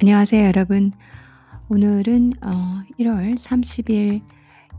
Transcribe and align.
안녕하세요, 0.00 0.44
여러분. 0.46 0.92
오늘은 1.68 2.32
어 2.42 2.82
1월 2.98 3.36
30일 3.36 4.22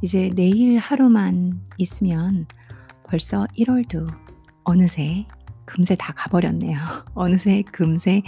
이제 0.02 0.30
내일 0.36 0.78
하루만 0.78 1.62
있으면 1.78 2.46
벌써 3.08 3.48
1 3.56 3.70
월도 3.70 4.08
어느새 4.64 5.26
금세 5.66 5.96
다 5.96 6.14
가 6.14 6.30
버렸네요. 6.30 6.78
어느새 7.16 7.64
금세 7.72 8.22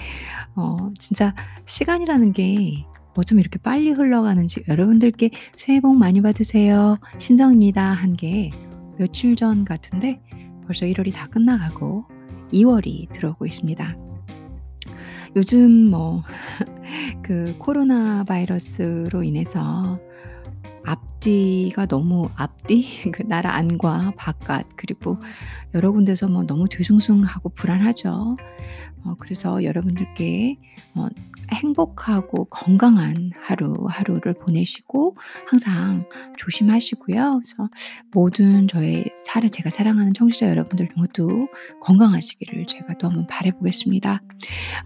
어 0.55 0.77
진짜 0.97 1.35
시간이라는 1.65 2.33
게 2.33 2.85
어쩜 3.15 3.39
이렇게 3.39 3.59
빨리 3.59 3.91
흘러가는지 3.91 4.63
여러분들께 4.67 5.31
"새해 5.55 5.79
복 5.81 5.95
많이 5.97 6.21
받으세요. 6.21 6.97
신정입니다." 7.17 7.83
한 7.93 8.15
게 8.15 8.51
며칠 8.97 9.35
전 9.35 9.65
같은데 9.65 10.19
벌써 10.65 10.85
1 10.85 10.99
월이 10.99 11.11
다 11.11 11.27
끝나가고 11.27 12.05
2 12.51 12.63
월이 12.63 13.07
들어오고 13.13 13.45
있습니다. 13.45 13.95
요즘 15.35 15.89
뭐 15.89 16.23
그 17.23 17.55
코로나 17.57 18.23
바이러스로 18.23 19.23
인해서 19.23 19.99
앞뒤가 20.85 21.85
너무 21.85 22.29
앞뒤 22.35 22.85
그 23.11 23.23
나라 23.23 23.55
안과 23.55 24.13
바깥 24.15 24.65
그리고 24.77 25.17
여러 25.73 25.91
군데서 25.91 26.27
뭐 26.27 26.43
너무 26.45 26.67
뒤숭숭하고 26.69 27.49
불안하죠. 27.49 28.37
어 29.03 29.15
그래서 29.19 29.63
여러분들께 29.63 30.57
어 30.95 31.07
행복하고 31.51 32.45
건강한 32.45 33.31
하루하루를 33.41 34.33
보내시고 34.35 35.15
항상 35.47 36.05
조심하시고요. 36.37 37.41
그래서 37.43 37.69
모든 38.11 38.67
저의 38.67 39.05
사를 39.15 39.49
제가 39.49 39.69
사랑하는 39.69 40.13
청취자 40.13 40.49
여러분들 40.49 40.89
모두 40.95 41.47
건강하시기를 41.81 42.67
제가 42.67 42.97
또 42.97 43.07
한번 43.07 43.27
바라 43.27 43.51
보겠습니다. 43.51 44.21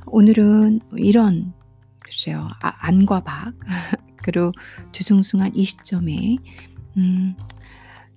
오늘은 0.08 0.82
이런 0.98 1.54
글쎄요. 2.00 2.48
아 2.62 2.74
안과 2.80 3.22
밖 3.22 3.54
그리고 4.24 4.52
뒤숭숭한 4.91 5.55
이 5.55 5.66
시점에 5.66 6.38
음 6.98 7.35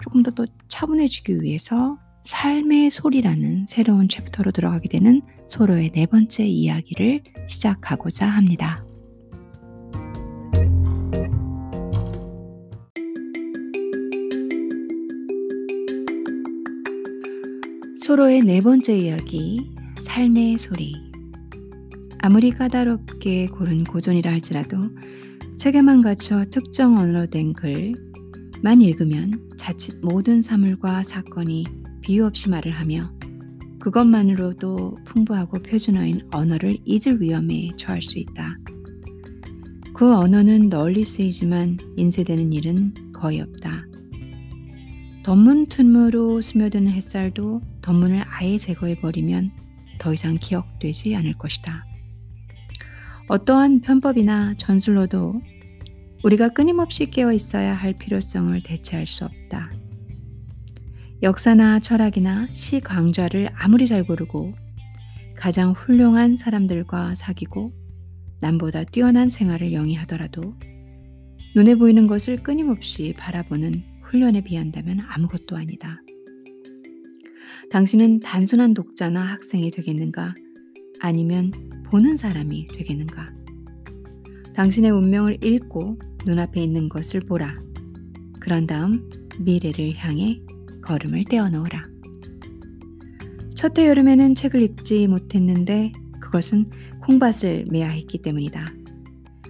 조금 0.02 0.22
더 0.22 0.30
또 0.32 0.46
차분해지기 0.68 1.40
위해서 1.42 1.98
삶의 2.24 2.90
소리라는 2.90 3.66
새로운 3.68 4.08
챕터로 4.08 4.50
들어가게 4.50 4.88
되는 4.88 5.22
서로의 5.46 5.90
네 5.90 6.06
번째 6.06 6.44
이야기를 6.44 7.22
시작하고자 7.48 8.26
합니다. 8.26 8.84
서로의 17.98 18.40
네 18.40 18.60
번째 18.60 18.96
이야기, 18.98 19.70
삶의 20.02 20.58
소리. 20.58 20.94
아무리 22.20 22.50
까다롭게 22.50 23.46
고른 23.48 23.84
고전이라 23.84 24.30
할지라도 24.30 24.76
책에만 25.56 26.02
갇혀 26.02 26.44
특정 26.46 26.96
언어로 26.96 27.26
된 27.26 27.52
글만 27.52 28.80
읽으면 28.80 29.50
자칫 29.56 29.96
모든 30.02 30.42
사물과 30.42 31.02
사건이 31.02 31.64
비유 32.00 32.24
없이 32.26 32.50
말을 32.50 32.72
하며 32.72 33.10
그것만으로도 33.84 34.96
풍부하고 35.04 35.58
표준어인 35.58 36.26
언어를 36.32 36.78
잊을 36.86 37.20
위험에 37.20 37.68
처할 37.76 38.00
수 38.00 38.18
있다. 38.18 38.56
그 39.92 40.16
언어는 40.16 40.70
널리 40.70 41.04
쓰이지만 41.04 41.76
인쇄되는 41.94 42.54
일은 42.54 42.94
거의 43.12 43.42
없다. 43.42 43.84
덧문 45.22 45.66
틈으로 45.66 46.40
스며드는 46.40 46.92
햇살도 46.92 47.60
덧문을 47.82 48.24
아예 48.26 48.56
제거해버리면 48.56 49.50
더 49.98 50.14
이상 50.14 50.38
기억되지 50.40 51.14
않을 51.16 51.34
것이다. 51.34 51.84
어떠한 53.28 53.82
편법이나 53.82 54.54
전술로도 54.56 55.42
우리가 56.22 56.48
끊임없이 56.48 57.10
깨어 57.10 57.34
있어야 57.34 57.74
할 57.74 57.92
필요성을 57.92 58.58
대체할 58.62 59.06
수 59.06 59.26
없다. 59.26 59.83
역사나 61.22 61.78
철학이나 61.80 62.48
시 62.52 62.80
강좌를 62.80 63.48
아무리 63.54 63.86
잘 63.86 64.04
고르고 64.04 64.54
가장 65.36 65.72
훌륭한 65.72 66.36
사람들과 66.36 67.14
사귀고 67.14 67.72
남보다 68.40 68.84
뛰어난 68.84 69.30
생활을 69.30 69.72
영위하더라도 69.72 70.54
눈에 71.56 71.76
보이는 71.76 72.06
것을 72.06 72.42
끊임없이 72.42 73.14
바라보는 73.16 73.82
훈련에 74.02 74.42
비한다면 74.42 75.00
아무것도 75.08 75.56
아니다. 75.56 76.00
당신은 77.70 78.20
단순한 78.20 78.74
독자나 78.74 79.22
학생이 79.22 79.70
되겠는가? 79.70 80.34
아니면 81.00 81.52
보는 81.86 82.16
사람이 82.16 82.66
되겠는가? 82.68 83.32
당신의 84.54 84.90
운명을 84.90 85.42
읽고 85.44 85.98
눈앞에 86.26 86.62
있는 86.62 86.88
것을 86.88 87.20
보라. 87.20 87.60
그런 88.40 88.66
다음 88.66 89.08
미래를 89.40 89.94
향해 89.96 90.40
걸음을 90.84 91.24
떼어 91.24 91.48
놓으라. 91.48 91.84
첫해 93.54 93.88
여름에는 93.88 94.34
책을 94.34 94.62
읽지 94.62 95.06
못했는데 95.06 95.92
그것은 96.20 96.70
콩밭을 97.02 97.64
매야 97.70 97.88
했기 97.88 98.18
때문이다. 98.18 98.66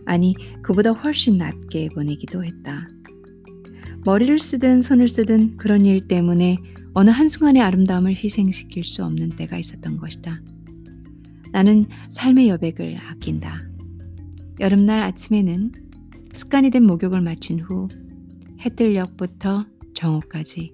아니, 0.07 0.35
그보다 0.63 0.91
훨씬 0.93 1.39
낮게 1.39 1.89
보내기도 1.95 2.45
했다. 2.45 2.89
머리를 4.05 4.39
쓰든 4.39 4.81
손을 4.81 5.09
쓰든 5.09 5.57
그런 5.57 5.87
일 5.87 6.07
때문에 6.07 6.59
어느 6.93 7.11
한순간의 7.11 7.63
아름다움을 7.63 8.13
희생시킬 8.13 8.85
수 8.85 9.05
없는 9.05 9.31
때가 9.31 9.59
있었던 9.59 9.97
것이다. 9.97 10.41
나는 11.53 11.87
삶의 12.11 12.49
여백을 12.49 12.99
아낀다. 12.99 13.63
여름날 14.61 15.03
아침에는 15.03 15.73
습관이 16.33 16.71
된 16.71 16.85
목욕을 16.85 17.21
마친 17.21 17.61
후 17.61 17.89
해뜰역부터 18.61 19.67
정오까지 19.95 20.74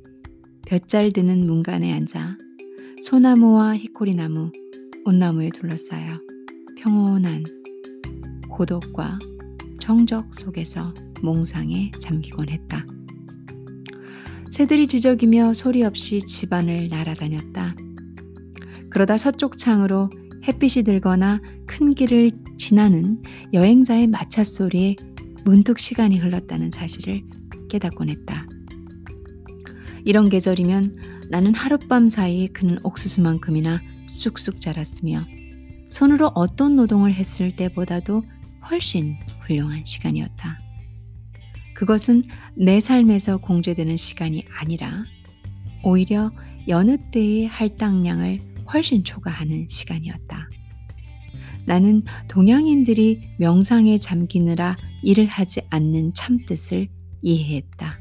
볕잘 0.71 1.13
드는 1.13 1.49
문간에 1.49 1.93
앉아 1.93 2.39
소나무와 3.03 3.77
히코리나무, 3.77 4.53
온나무에 5.05 5.49
둘러싸여 5.53 6.21
평온한 6.77 7.43
고독과 8.49 9.19
정적 9.81 10.33
속에서 10.33 10.95
몽상에 11.23 11.91
잠기곤 11.99 12.51
했다. 12.51 12.87
새들이 14.49 14.87
지저귀며 14.87 15.55
소리 15.55 15.83
없이 15.83 16.21
집안을 16.21 16.87
날아다녔다. 16.87 17.75
그러다 18.91 19.19
서쪽 19.19 19.59
창으로 19.59 20.09
햇빛이 20.47 20.85
들거나 20.85 21.41
큰 21.67 21.97
길을 21.97 22.31
지나는 22.59 23.21
여행자의 23.53 24.07
마차 24.07 24.45
소리에 24.45 24.95
문득 25.45 25.81
시간이 25.81 26.21
흘렀다는 26.21 26.71
사실을 26.71 27.25
깨닫곤 27.69 28.09
했다. 28.09 28.47
이런 30.05 30.29
계절이면 30.29 31.29
나는 31.31 31.55
하룻밤 31.55 32.09
사이에 32.09 32.49
크는 32.49 32.79
옥수수만큼이나 32.83 33.81
쑥쑥 34.09 34.61
자랐으며 34.61 35.27
손으로 35.91 36.33
어떤 36.35 36.77
노동을 36.77 37.13
했을 37.13 37.55
때보다도 37.57 38.23
훨씬 38.71 39.17
훌륭한 39.47 39.85
시간이었다. 39.85 40.59
그것은 41.75 42.23
내 42.55 42.81
삶에서 42.81 43.39
공제되는 43.39 43.97
시간이 43.97 44.45
아니라 44.59 45.05
오히려 45.83 46.31
여느 46.69 46.99
때의 47.11 47.47
할당량을 47.47 48.41
훨씬 48.73 49.03
초과하는 49.03 49.67
시간이었다. 49.69 50.49
나는 51.67 52.03
동양인들이 52.29 53.35
명상에 53.39 53.99
잠기느라 53.99 54.77
일을 55.03 55.27
하지 55.27 55.61
않는 55.71 56.15
참뜻을 56.15 56.89
이해했다. 57.23 58.00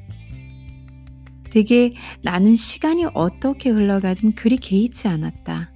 되게 1.52 1.92
나는 2.24 2.56
시간이 2.56 3.06
어떻게 3.14 3.70
흘러가든 3.70 4.34
그리 4.36 4.58
개의치 4.58 5.08
않았다. 5.08 5.72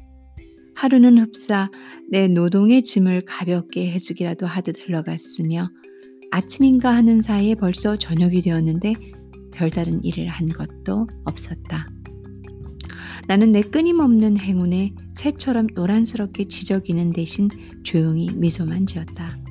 하루는 0.75 1.17
흡사 1.17 1.69
내 2.09 2.27
노동의 2.27 2.83
짐을 2.83 3.25
가볍게 3.25 3.91
해주기라도 3.91 4.45
하듯 4.45 4.87
흘러갔으며 4.87 5.69
아침인가 6.31 6.93
하는 6.93 7.21
사이에 7.21 7.55
벌써 7.55 7.95
저녁이 7.97 8.41
되었는데 8.41 8.93
별다른 9.53 10.03
일을 10.03 10.27
한 10.27 10.49
것도 10.49 11.07
없었다. 11.25 11.87
나는 13.27 13.51
내 13.51 13.61
끊임없는 13.61 14.37
행운에 14.37 14.93
새처럼 15.13 15.67
노란스럽게 15.73 16.45
지저귀는 16.45 17.11
대신 17.11 17.49
조용히 17.83 18.29
미소만 18.33 18.87
지었다. 18.87 19.42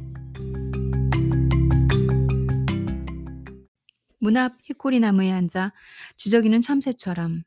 문 4.22 4.36
앞 4.36 4.56
히코리 4.62 5.00
나무에 5.00 5.32
앉아 5.32 5.72
지저귀는 6.16 6.62
참새처럼 6.62 7.42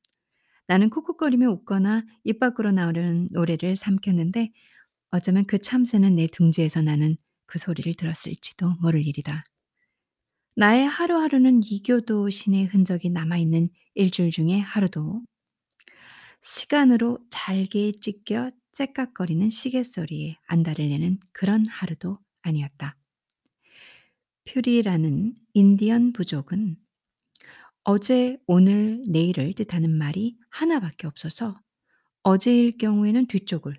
나는 0.67 0.89
쿡쿡거리며 0.89 1.49
웃거나 1.49 2.03
입 2.25 2.39
밖으로 2.39 2.71
나오려는 2.71 3.29
노래를 3.31 3.77
삼켰는데 3.77 4.51
어쩌면 5.09 5.45
그 5.45 5.57
참새는 5.57 6.17
내 6.17 6.27
둥지에서 6.27 6.81
나는 6.81 7.15
그 7.45 7.59
소리를 7.59 7.93
들었을지도 7.93 8.75
모를 8.81 9.07
일이다. 9.07 9.45
나의 10.57 10.85
하루하루는 10.85 11.61
이교도 11.63 12.29
신의 12.29 12.65
흔적이 12.65 13.09
남아있는 13.09 13.69
일주일 13.93 14.31
중에 14.31 14.59
하루도 14.59 15.21
시간으로 16.41 17.19
잘게 17.29 17.93
찢겨 18.01 18.51
째깍거리는 18.73 19.49
시계 19.49 19.81
소리에 19.81 20.37
안달을 20.47 20.89
내는 20.89 21.19
그런 21.31 21.67
하루도 21.67 22.19
아니었다. 22.41 22.97
퓨리라는 24.45 25.33
인디언 25.53 26.13
부족은 26.13 26.77
어제, 27.83 28.37
오늘, 28.47 29.03
내일을 29.07 29.53
뜻하는 29.53 29.91
말이 29.91 30.37
하나밖에 30.49 31.07
없어서 31.07 31.59
어제일 32.23 32.77
경우에는 32.77 33.27
뒤쪽을, 33.27 33.77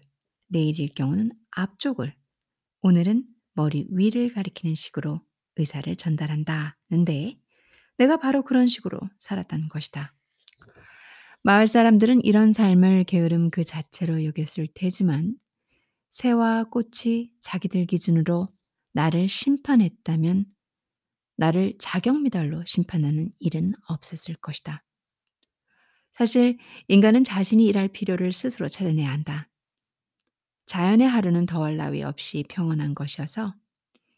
내일일 0.48 0.94
경우는 0.94 1.32
앞쪽을, 1.50 2.14
오늘은 2.82 3.24
머리 3.54 3.86
위를 3.90 4.32
가리키는 4.32 4.74
식으로 4.74 5.20
의사를 5.56 5.94
전달한다는데 5.96 7.38
내가 7.98 8.16
바로 8.18 8.42
그런 8.42 8.68
식으로 8.68 9.00
살았던 9.18 9.68
것이다. 9.68 10.14
마을 11.42 11.66
사람들은 11.66 12.24
이런 12.24 12.52
삶을 12.52 13.04
게으름 13.04 13.50
그 13.50 13.64
자체로 13.64 14.24
여겼을 14.24 14.68
테지만 14.74 15.36
새와 16.10 16.64
꽃이 16.64 17.30
자기들 17.40 17.86
기준으로 17.86 18.48
나를 18.92 19.28
심판했다면 19.28 20.55
나를 21.36 21.74
자격미달로 21.78 22.64
심판하는 22.66 23.30
일은 23.38 23.74
없었을 23.88 24.36
것이다. 24.36 24.84
사실 26.14 26.58
인간은 26.88 27.22
자신이 27.24 27.64
일할 27.64 27.86
필요를 27.88 28.32
스스로 28.32 28.68
찾아내야 28.68 29.08
한다. 29.10 29.48
자연의 30.66 31.08
하루는 31.08 31.46
더할 31.46 31.76
나위 31.76 32.02
없이 32.04 32.44
평온한 32.48 32.94
것이어서 32.94 33.54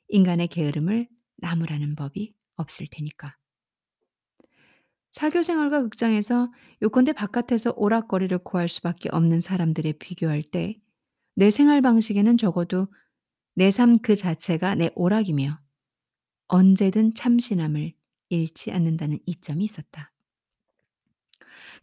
인간의 0.09 0.49
게으름을 0.49 1.09
나무라는 1.39 1.97
법이 1.97 2.35
없을 2.57 2.87
테니까. 2.91 3.37
사교 5.13 5.43
생활과 5.43 5.83
극장에서 5.83 6.53
요컨대 6.83 7.13
바깥에서 7.13 7.75
오락거리를 7.77 8.37
구할 8.39 8.69
수밖에 8.69 9.09
없는 9.13 9.41
사람들에 9.41 9.93
비교할 9.93 10.43
때 10.43 10.81
내 11.37 11.51
생활 11.53 11.83
방식에는 11.83 12.37
적어도 12.39 12.89
내 13.57 13.71
삶 13.71 13.99
그 14.03 14.17
자체가 14.17 14.75
내 14.77 14.91
오락이며 14.97 15.61
언제든 16.49 17.15
참신함을 17.15 17.95
잃지 18.31 18.73
않는다는 18.73 19.19
이점이 19.27 19.65
있었다. 19.65 20.13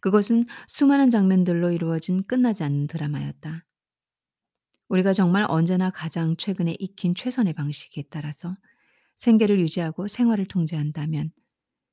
그것은 0.00 0.46
수많은 0.68 1.10
장면들로 1.10 1.70
이루어진 1.70 2.24
끝나지 2.26 2.64
않는 2.64 2.86
드라마였다. 2.86 3.64
우리가 4.88 5.12
정말 5.12 5.46
언제나 5.48 5.90
가장 5.90 6.36
최근에 6.36 6.76
익힌 6.78 7.14
최선의 7.14 7.54
방식에 7.54 8.04
따라서 8.10 8.56
생계를 9.16 9.58
유지하고 9.60 10.06
생활을 10.06 10.46
통제한다면 10.46 11.32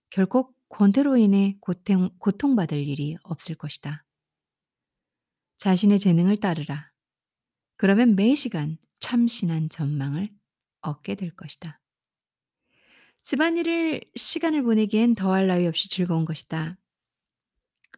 결코 0.09 0.53
권태로 0.69 1.17
인해 1.17 1.57
고통, 1.59 2.09
고통받을 2.19 2.77
일이 2.77 3.17
없을 3.23 3.55
것이다. 3.55 4.03
자신의 5.57 5.99
재능을 5.99 6.37
따르라. 6.37 6.91
그러면 7.77 8.15
매 8.15 8.35
시간 8.35 8.77
참신한 8.99 9.69
전망을 9.69 10.29
얻게 10.81 11.15
될 11.15 11.31
것이다. 11.35 11.79
집안일을 13.23 14.01
시간을 14.15 14.63
보내기엔 14.63 15.15
더할 15.15 15.47
나위 15.47 15.65
없이 15.67 15.89
즐거운 15.89 16.25
것이다. 16.25 16.77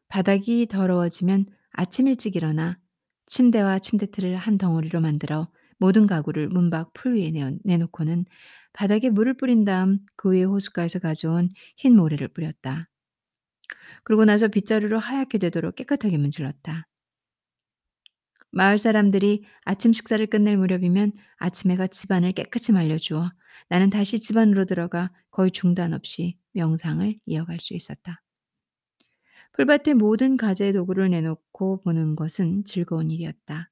바닥이 0.07 0.68
더러워지면 0.68 1.45
아침 1.72 2.07
일찍 2.07 2.36
일어나 2.36 2.80
침대와 3.27 3.80
침대틀을 3.80 4.36
한 4.36 4.57
덩어리로 4.57 5.01
만들어 5.01 5.50
모든 5.77 6.07
가구를 6.07 6.48
문 6.50 6.69
밖 6.69 6.92
풀 6.94 7.16
위에 7.18 7.31
내놓고는 7.63 8.25
바닥에 8.74 9.10
물을 9.10 9.36
뿌린 9.36 9.63
다음 9.66 10.00
그 10.16 10.31
위에 10.31 10.44
호숫가에서 10.44 11.00
가져온 11.00 11.50
흰 11.77 11.95
모래를 11.95 12.30
뿌렸다. 12.30 12.89
그러고 14.04 14.25
나서 14.25 14.48
빗자루로 14.48 15.00
하얗게 15.00 15.38
되도록 15.38 15.75
깨끗하게 15.75 16.18
문질렀다. 16.18 16.88
마을 18.55 18.77
사람들이 18.77 19.43
아침 19.65 19.91
식사를 19.91 20.25
끝낼 20.27 20.57
무렵이면 20.57 21.11
아침해가 21.35 21.87
집안을 21.87 22.31
깨끗이 22.31 22.71
말려주어 22.71 23.29
나는 23.67 23.89
다시 23.89 24.21
집안으로 24.21 24.63
들어가 24.63 25.11
거의 25.29 25.51
중단 25.51 25.93
없이 25.93 26.37
명상을 26.53 27.19
이어갈 27.25 27.59
수 27.59 27.73
있었다. 27.73 28.21
풀밭에 29.51 29.95
모든 29.95 30.37
가재 30.37 30.71
도구를 30.71 31.09
내놓고 31.09 31.81
보는 31.81 32.15
것은 32.15 32.63
즐거운 32.63 33.11
일이었다. 33.11 33.69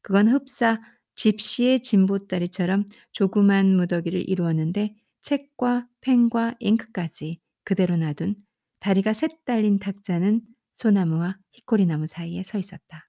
그건 0.00 0.28
흡사 0.28 0.80
집시의 1.14 1.80
진보다리처럼 1.80 2.86
조그만 3.12 3.76
무더기를 3.76 4.26
이루었는데 4.26 4.94
책과 5.20 5.88
펜과 6.00 6.54
잉크까지 6.60 7.38
그대로 7.64 7.96
놔둔 7.96 8.36
다리가 8.80 9.12
셋 9.12 9.44
달린 9.44 9.78
탁자는 9.78 10.40
소나무와 10.72 11.36
히코리나무 11.52 12.06
사이에 12.06 12.42
서 12.42 12.56
있었다. 12.56 13.05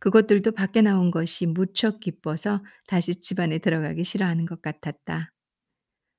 그것들도 0.00 0.52
밖에 0.52 0.82
나온 0.82 1.10
것이 1.10 1.46
무척 1.46 2.00
기뻐서 2.00 2.62
다시 2.86 3.14
집안에 3.14 3.58
들어가기 3.58 4.04
싫어하는 4.04 4.46
것 4.46 4.62
같았다. 4.62 5.32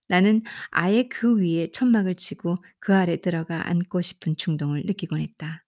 나는 0.07 0.41
아예 0.71 1.07
그 1.07 1.39
위에 1.39 1.71
천막을 1.71 2.15
치고 2.15 2.55
그 2.79 2.95
아래 2.95 3.17
들어가 3.17 3.67
앉고 3.69 4.01
싶은 4.01 4.35
충동을 4.37 4.83
느끼곤 4.85 5.21
했다. 5.21 5.63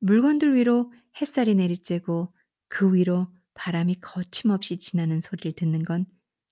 물건들 0.00 0.56
위로 0.56 0.92
햇살이 1.20 1.54
내리쬐고 1.54 2.32
그 2.68 2.92
위로 2.92 3.28
바람이 3.54 3.96
거침없이 4.00 4.78
지나는 4.78 5.20
소리를 5.20 5.52
듣는 5.52 5.84
건 5.84 6.06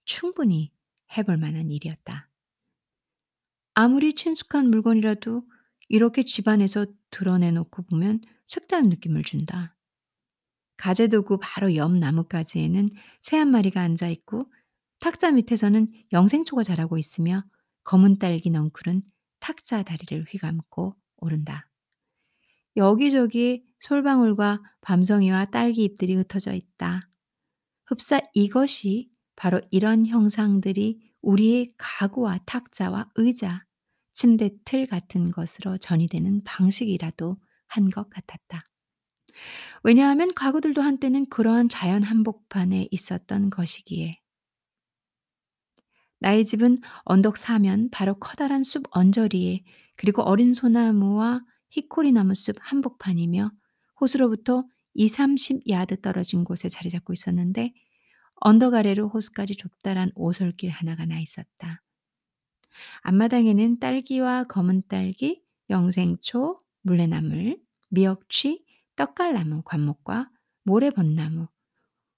충분히 0.04 0.72
해볼 1.16 1.36
만한 1.38 1.70
일이었다. 1.70 2.28
아무리 3.74 4.14
친숙한 4.14 4.70
물건이라도 4.70 5.42
이렇게 5.88 6.22
집안에서 6.22 6.86
드러내놓고 7.10 7.82
보면 7.86 8.20
색다른 8.46 8.90
느낌을 8.90 9.24
준다. 9.24 9.76
가재도구 10.80 11.38
바로 11.42 11.74
옆 11.76 11.92
나뭇가지에는 11.92 12.90
새 13.20 13.36
한 13.38 13.50
마리가 13.50 13.80
앉아 13.82 14.08
있고 14.08 14.46
탁자 15.00 15.30
밑에서는 15.32 15.88
영생초가 16.12 16.62
자라고 16.62 16.98
있으며 16.98 17.44
검은 17.84 18.18
딸기 18.18 18.50
넝쿨은 18.50 19.02
탁자 19.40 19.82
다리를 19.82 20.24
휘감고 20.30 20.96
오른다. 21.18 21.68
여기저기 22.76 23.64
솔방울과 23.80 24.62
밤송이와 24.82 25.46
딸기 25.46 25.84
잎들이 25.84 26.14
흩어져 26.14 26.54
있다. 26.54 27.08
흡사 27.86 28.20
이것이 28.34 29.10
바로 29.36 29.60
이런 29.70 30.06
형상들이 30.06 31.00
우리의 31.22 31.70
가구와 31.76 32.40
탁자와 32.46 33.10
의자, 33.16 33.64
침대 34.14 34.50
틀 34.64 34.86
같은 34.86 35.30
것으로 35.30 35.78
전이되는 35.78 36.44
방식이라도 36.44 37.36
한 37.66 37.90
것 37.90 38.08
같았다. 38.10 38.69
왜냐하면 39.82 40.34
가구들도 40.34 40.82
한때는 40.82 41.26
그러한 41.28 41.68
자연 41.68 42.02
한복판에 42.02 42.88
있었던 42.90 43.50
것이기에. 43.50 44.14
나의 46.18 46.44
집은 46.44 46.80
언덕 47.04 47.38
사면 47.38 47.88
바로 47.90 48.14
커다란 48.18 48.62
숲 48.62 48.84
언저리에 48.90 49.62
그리고 49.96 50.22
어린 50.22 50.52
소나무와 50.52 51.42
히코리 51.70 52.12
나무 52.12 52.34
숲 52.34 52.56
한복판이며 52.60 53.50
호수로부터 54.00 54.64
2-30 54.96 55.68
야드 55.68 56.00
떨어진 56.00 56.44
곳에 56.44 56.68
자리 56.68 56.90
잡고 56.90 57.12
있었는데 57.12 57.72
언덕 58.34 58.74
아래로 58.74 59.08
호수까지 59.08 59.56
좁다란 59.56 60.10
오솔길 60.14 60.70
하나가 60.70 61.04
나 61.06 61.20
있었다. 61.20 61.82
앞마당에는 63.02 63.78
딸기와 63.78 64.44
검은 64.44 64.84
딸기, 64.88 65.42
영생초, 65.68 66.60
물레나물, 66.82 67.58
미역취, 67.90 68.64
떡갈나무 69.00 69.62
관목과 69.62 70.30
모래벚나무, 70.62 71.48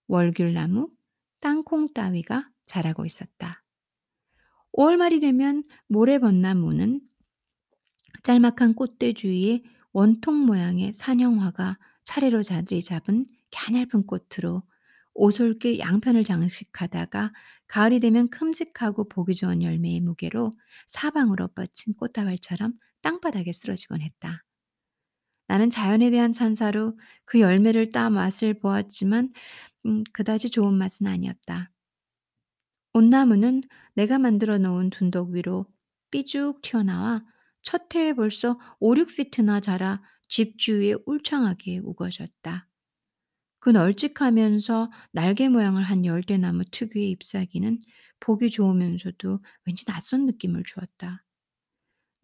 월귤나무, 0.09 0.91
땅콩 1.39 1.93
따위가 1.93 2.51
자라고 2.67 3.05
있었다. 3.05 3.63
5월 4.73 4.97
말이 4.97 5.21
되면 5.21 5.63
모래벚나무는 5.87 7.01
짤막한 8.25 8.75
꽃대 8.75 9.13
주위에 9.13 9.63
원통 9.93 10.45
모양의 10.45 10.95
산형화가 10.95 11.79
차례로 12.03 12.43
자리 12.43 12.83
잡은 12.83 13.27
가냘픈 13.53 14.05
꽃으로 14.05 14.65
오솔길 15.15 15.79
양편을 15.79 16.25
장식하다가 16.25 17.33
가을이 17.69 18.01
되면 18.01 18.29
큼직하고 18.29 19.09
보기 19.09 19.35
좋은 19.35 19.63
열매의 19.63 20.01
무게로 20.01 20.51
사방으로 20.89 21.47
뻗친 21.55 21.95
꽃다발처럼 21.95 22.73
땅바닥에 23.03 23.53
쓰러지곤 23.53 24.01
했다. 24.01 24.43
나는 25.53 25.69
자연에 25.69 26.09
대한 26.11 26.33
찬사로 26.33 26.99
그 27.27 27.39
열매를 27.39 27.91
따 27.91 28.09
맛을 28.09 28.59
보았지만 28.59 29.35
음, 29.85 30.03
그다지 30.15 30.49
좋은 30.49 30.73
맛은 30.73 31.07
아니었다. 31.07 31.71
온나무는 32.95 33.61
내가 33.93 34.19
만들어 34.19 34.57
놓은 34.57 34.89
둔덕 34.89 35.29
위로 35.29 35.67
삐죽 36.11 36.63
튀어나와 36.63 37.23
첫 37.61 37.95
해에 37.95 38.15
벌써 38.15 38.59
5, 38.81 38.95
6피트나 38.95 39.61
자라 39.61 40.03
집 40.27 40.59
주위에 40.59 40.95
울창하게 41.05 41.81
우거졌다. 41.85 42.67
그 43.61 43.69
널찍하면서 43.69 44.91
날개 45.13 45.51
모양을 45.51 45.83
한 45.83 46.07
열대나무 46.07 46.65
특유의 46.71 47.11
잎사귀는 47.11 47.81
보기 48.21 48.49
좋으면서도 48.49 49.41
왠지 49.67 49.85
낯선 49.85 50.25
느낌을 50.25 50.63
주었다. 50.65 51.23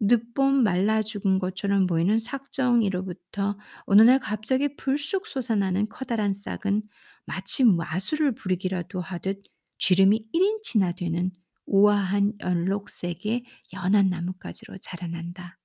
늦봄 0.01 0.63
말라 0.63 1.01
죽은 1.01 1.39
것처럼 1.39 1.87
보이는 1.87 2.19
삭정이로부터 2.19 3.57
어느 3.85 4.01
날 4.01 4.19
갑자기 4.19 4.75
불쑥 4.75 5.27
솟아나는 5.27 5.87
커다란 5.89 6.33
싹은 6.33 6.83
마치 7.25 7.63
마술을 7.63 8.33
부리기라도 8.33 9.01
하듯 9.01 9.41
쥐름이 9.77 10.29
1인치나 10.33 10.95
되는 10.95 11.31
우아한 11.65 12.33
연록색의 12.41 13.45
연한 13.73 14.09
나뭇가지로 14.09 14.77
자라난다. 14.79 15.57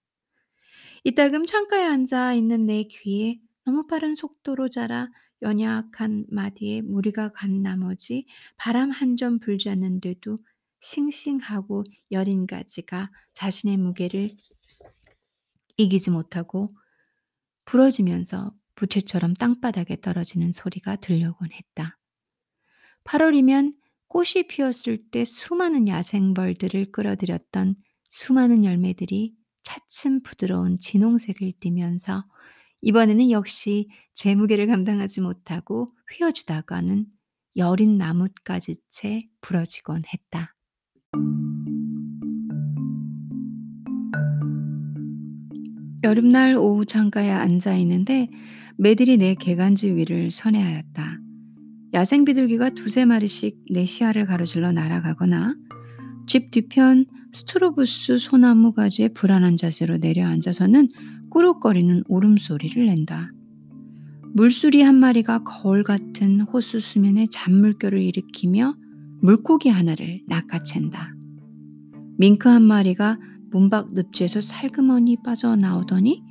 이따금 1.05 1.47
창가에 1.47 1.85
앉아 1.85 2.35
있는 2.35 2.67
내 2.67 2.85
귀에 2.85 3.41
너무 3.65 3.87
빠른 3.87 4.15
속도로 4.15 4.69
자라 4.69 5.09
연약한 5.43 6.27
마디에 6.31 6.81
무리가 6.83 7.31
간 7.33 7.63
나머지 7.63 8.27
바람 8.57 8.91
한 8.91 9.17
점 9.17 9.39
불지 9.39 9.69
않는데도 9.71 10.37
싱싱하고 10.85 11.85
여린 12.11 12.47
가지가 12.47 13.11
자신의 13.33 13.79
무게를 13.79 14.29
이기지 15.77 16.11
못하고 16.11 16.77
부러지면서 17.65 18.55
부채처럼 18.75 19.35
땅바닥에 19.35 20.01
떨어지는 20.01 20.53
소리가 20.53 20.97
들려곤 20.97 21.51
했다. 21.53 21.99
8월이면 23.05 23.75
꽃이 24.09 24.47
피었을 24.49 25.11
때 25.11 25.25
수많은 25.25 25.89
야생벌들을 25.89 26.93
끌어들였던 26.93 27.77
수많은 28.11 28.65
열매들이 28.65 29.35
차츰 29.63 30.23
부드러운 30.23 30.79
진홍색을 30.79 31.55
띠면서 31.61 32.25
이번에는 32.83 33.31
역시 33.31 33.89
제 34.13 34.35
무게를 34.35 34.67
감당하지 34.67 35.23
못하고 35.23 35.87
휘어지다가는 36.13 37.07
여린 37.57 37.97
나뭇가지채 37.97 39.23
부러지곤 39.41 40.03
했다. 40.13 40.55
여름날 46.05 46.57
오후 46.57 46.85
창가에 46.85 47.31
앉아 47.31 47.77
있는데 47.77 48.29
매들이 48.77 49.17
내 49.17 49.35
개간지 49.35 49.95
위를 49.95 50.31
선회하였다. 50.31 51.19
야생 51.95 52.25
비둘기가 52.25 52.71
두세 52.71 53.05
마리씩 53.05 53.65
내 53.71 53.87
시야를 53.87 54.27
가로질러 54.27 54.73
날아가거나 54.73 55.57
집 56.27 56.51
뒤편 56.51 57.07
스트로부스 57.33 58.19
소나무 58.19 58.73
가지에 58.73 59.09
불안한 59.09 59.57
자세로 59.57 59.97
내려앉아서는 59.97 60.89
꾸룩거리는 61.31 62.05
울음소리를 62.09 62.85
낸다. 62.87 63.33
물수리 64.35 64.83
한 64.83 64.97
마리가 64.97 65.45
거울 65.45 65.85
같은 65.85 66.41
호수 66.41 66.81
수면에 66.81 67.29
잔물결을 67.31 68.03
일으키며 68.03 68.75
물고기 69.25 69.71
하나를 69.71 70.21
낚아챈다. 70.29 71.15
밍크 72.19 72.47
한 72.47 72.61
마리가 72.61 73.19
문밖 73.53 73.95
늪지에서 73.95 74.43
살그머니 74.43 75.17
빠져나오더니 75.25 76.23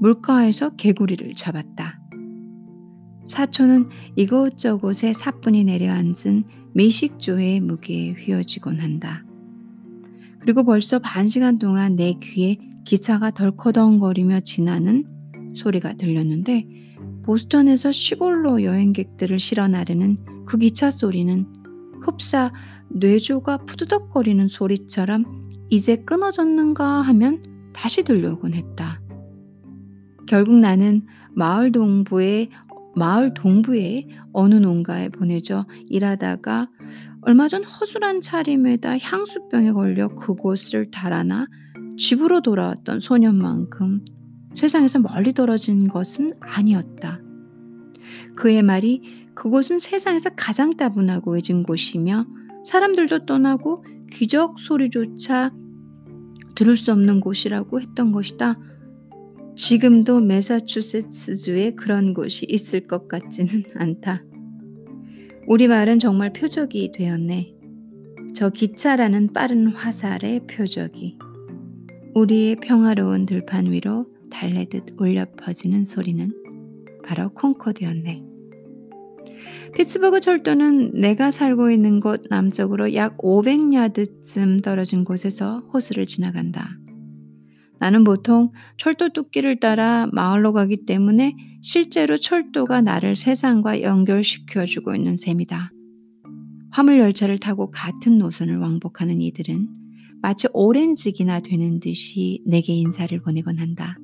물가에서 0.00 0.70
개구리를 0.70 1.34
잡았다. 1.36 2.00
사촌은 3.28 3.90
이곳저곳에 4.16 5.12
사뿐히 5.12 5.62
내려앉은 5.62 6.42
미식조의 6.74 7.60
무게에 7.60 8.14
휘어지곤 8.14 8.80
한다. 8.80 9.22
그리고 10.40 10.64
벌써 10.64 10.98
반 10.98 11.28
시간 11.28 11.60
동안 11.60 11.94
내 11.94 12.14
귀에 12.20 12.56
기차가 12.84 13.30
덜커덩거리며 13.30 14.40
지나는 14.40 15.04
소리가 15.54 15.94
들렸는데 15.94 16.66
보스턴에서 17.22 17.92
시골로 17.92 18.64
여행객들을 18.64 19.38
실어 19.38 19.68
나르는 19.68 20.44
그 20.44 20.58
기차 20.58 20.90
소리는 20.90 21.55
흡사 22.06 22.52
뇌조가 22.88 23.58
푸드덕거리는 23.58 24.48
소리처럼 24.48 25.50
이제 25.70 25.96
끊어졌는가 25.96 27.02
하면 27.02 27.42
다시 27.72 28.04
들려오곤 28.04 28.54
했다. 28.54 29.00
결국 30.26 30.56
나는 30.56 31.06
마을 31.34 31.72
동부에 31.72 32.48
마을 32.94 33.34
동부의 33.34 34.08
어느 34.32 34.54
농가에 34.54 35.10
보내져 35.10 35.66
일하다가 35.88 36.70
얼마 37.22 37.48
전 37.48 37.64
허술한 37.64 38.20
차림에다 38.20 38.98
향수병에 38.98 39.72
걸려 39.72 40.08
그곳을 40.08 40.90
달아나 40.90 41.46
집으로 41.98 42.40
돌아왔던 42.40 43.00
소년만큼 43.00 44.04
세상에서 44.54 45.00
멀리 45.00 45.34
떨어진 45.34 45.88
것은 45.88 46.34
아니었다. 46.40 47.20
그의 48.36 48.62
말이 48.62 49.25
그곳은 49.36 49.78
세상에서 49.78 50.30
가장 50.34 50.76
따분하고 50.76 51.32
외진 51.32 51.62
곳이며 51.62 52.26
사람들도 52.64 53.26
떠나고 53.26 53.84
귀적 54.10 54.58
소리조차 54.58 55.52
들을 56.56 56.76
수 56.76 56.90
없는 56.90 57.20
곳이라고 57.20 57.80
했던 57.80 58.12
것이다. 58.12 58.58
지금도 59.54 60.20
매사추세츠주에 60.20 61.74
그런 61.74 62.14
곳이 62.14 62.46
있을 62.48 62.86
것 62.86 63.08
같지는 63.08 63.64
않다. 63.76 64.24
우리 65.46 65.68
말은 65.68 65.98
정말 65.98 66.32
표적이 66.32 66.92
되었네. 66.92 67.54
저 68.34 68.48
기차라는 68.48 69.32
빠른 69.34 69.68
화살의 69.68 70.46
표적이. 70.46 71.18
우리의 72.14 72.56
평화로운 72.56 73.26
들판 73.26 73.70
위로 73.70 74.06
달래듯 74.30 74.94
울려 74.98 75.26
퍼지는 75.36 75.84
소리는 75.84 76.32
바로 77.04 77.28
콩코드였네. 77.34 78.35
피츠버그 79.74 80.20
철도는 80.20 81.00
내가 81.00 81.30
살고 81.30 81.70
있는 81.70 82.00
곳 82.00 82.22
남쪽으로 82.30 82.94
약 82.94 83.18
500야드쯤 83.18 84.62
떨어진 84.62 85.04
곳에서 85.04 85.60
호수를 85.72 86.06
지나간다. 86.06 86.70
나는 87.78 88.04
보통 88.04 88.52
철도 88.78 89.10
뚝기를 89.10 89.60
따라 89.60 90.08
마을로 90.12 90.52
가기 90.52 90.86
때문에 90.86 91.36
실제로 91.60 92.16
철도가 92.16 92.80
나를 92.80 93.16
세상과 93.16 93.82
연결시켜주고 93.82 94.94
있는 94.94 95.16
셈이다. 95.16 95.70
화물 96.70 96.98
열차를 97.00 97.38
타고 97.38 97.70
같은 97.70 98.18
노선을 98.18 98.58
왕복하는 98.58 99.20
이들은 99.20 99.68
마치 100.22 100.48
오렌지기나 100.52 101.40
되는 101.40 101.80
듯이 101.80 102.42
내게 102.46 102.72
인사를 102.72 103.18
보내곤 103.20 103.58
한다. 103.58 103.96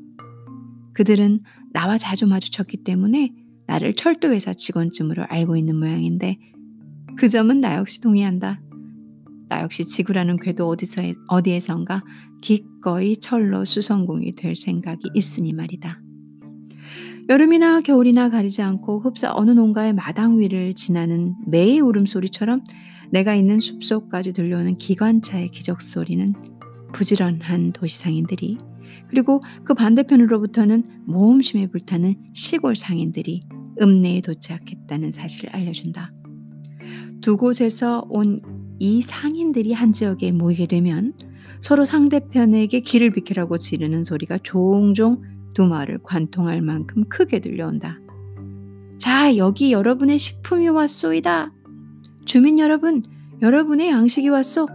그들은 0.92 1.40
나와 1.72 1.96
자주 1.98 2.26
마주쳤기 2.26 2.84
때문에 2.84 3.32
나를 3.72 3.94
철도회사 3.94 4.52
직원쯤으로 4.52 5.24
알고 5.30 5.56
있는 5.56 5.76
모양인데 5.76 6.38
그 7.16 7.26
점은 7.30 7.62
나 7.62 7.76
역시 7.76 8.02
동의한다. 8.02 8.60
나 9.48 9.62
역시 9.62 9.86
지구라는 9.86 10.38
궤도 10.40 10.68
어디서 10.68 11.00
어디에선가 11.28 12.04
기꺼이 12.42 13.16
철로 13.16 13.64
수성공이 13.64 14.34
될 14.34 14.54
생각이 14.54 15.08
있으니 15.14 15.54
말이다. 15.54 16.02
여름이나 17.30 17.80
겨울이나 17.80 18.28
가리지 18.28 18.60
않고 18.60 19.00
흡사 19.00 19.32
어느 19.34 19.52
농가의 19.52 19.94
마당 19.94 20.38
위를 20.38 20.74
지나는 20.74 21.34
매의 21.46 21.80
울음소리처럼 21.80 22.62
내가 23.10 23.34
있는 23.34 23.58
숲속까지 23.58 24.34
들려오는 24.34 24.76
기관차의 24.76 25.48
기적 25.48 25.80
소리는 25.80 26.34
부지런한 26.92 27.72
도시상인들이 27.72 28.58
그리고 29.08 29.40
그 29.64 29.72
반대편으로부터는 29.72 31.04
모험심에 31.06 31.68
불타는 31.68 32.16
시골 32.34 32.76
상인들이 32.76 33.40
읍내에 33.82 34.20
도착했다는 34.20 35.10
사실을 35.12 35.50
알려준다. 35.50 36.12
두 37.20 37.36
곳에서 37.36 38.06
온 38.08 38.62
이 38.84 39.00
상인들이 39.00 39.72
한 39.72 39.92
지역에 39.92 40.32
모이게 40.32 40.66
되면 40.66 41.12
서로 41.60 41.84
상대편에게 41.84 42.80
길을 42.80 43.10
비키라고 43.10 43.58
지르는 43.58 44.02
소리가 44.02 44.38
종종 44.42 45.22
두 45.54 45.64
마을을 45.66 46.00
관통할 46.02 46.62
만큼 46.62 47.04
크게 47.08 47.38
들려온다. 47.38 48.00
자, 48.98 49.36
여기 49.36 49.70
여러분의 49.70 50.18
식품이 50.18 50.66
왔소이다. 50.66 51.52
주민 52.24 52.58
여러분, 52.58 53.04
여러분의 53.40 53.90
양식이 53.90 54.28
왔소. 54.28 54.66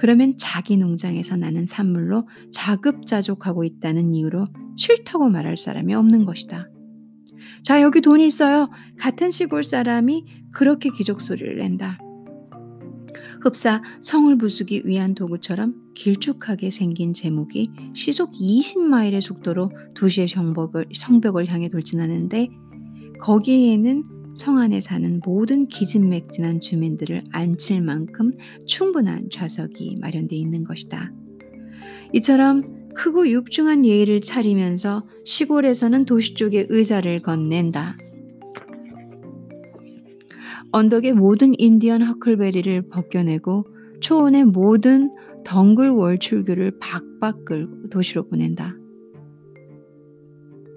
그러면 0.00 0.34
자기 0.38 0.76
농장에서 0.76 1.36
나는 1.36 1.66
산물로 1.66 2.26
자급자족하고 2.50 3.62
있다는 3.62 4.12
이유로 4.12 4.46
싫다고 4.76 5.28
말할 5.28 5.56
사람이 5.56 5.94
없는 5.94 6.24
것이다. 6.24 6.68
자, 7.62 7.82
여기 7.82 8.00
돈이 8.00 8.26
있어요. 8.26 8.70
같은 8.98 9.30
시골 9.30 9.64
사람이 9.64 10.24
그렇게 10.52 10.90
기적 10.90 11.20
소리를 11.20 11.56
낸다. 11.56 11.98
흡사 13.42 13.82
성을 14.00 14.36
부수기 14.38 14.82
위한 14.86 15.14
도구처럼 15.14 15.74
길쭉하게 15.94 16.70
생긴 16.70 17.12
제목이 17.12 17.70
시속 17.94 18.32
20마일의 18.32 19.20
속도로 19.20 19.70
도시의 19.94 20.28
성벽을, 20.28 20.86
성벽을 20.94 21.50
향해 21.50 21.68
돌진하는데 21.68 22.48
거기에는 23.20 24.04
성 24.34 24.58
안에 24.58 24.80
사는 24.80 25.20
모든 25.24 25.66
기진맥진한 25.66 26.60
주민들을 26.60 27.24
앉힐 27.32 27.80
만큼 27.80 28.32
충분한 28.66 29.30
좌석이 29.32 29.96
마련되어 30.00 30.38
있는 30.38 30.64
것이다. 30.64 31.10
이처럼 32.12 32.85
크고 32.96 33.28
육중한 33.28 33.84
예의를 33.84 34.22
차리면서 34.22 35.06
시골에서는 35.24 36.06
도시 36.06 36.34
쪽에 36.34 36.66
의자를 36.68 37.20
건넨다. 37.20 37.96
언덕의 40.72 41.12
모든 41.12 41.52
인디언 41.58 42.02
허클베리를 42.02 42.88
벗겨내고 42.88 43.66
초원의 44.00 44.44
모든 44.46 45.14
덩글 45.44 45.90
월출교를 45.90 46.78
박박 46.80 47.44
끌고 47.44 47.88
도시로 47.90 48.28
보낸다. 48.28 48.74